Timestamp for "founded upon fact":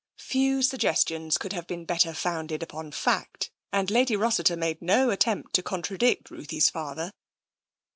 2.15-3.51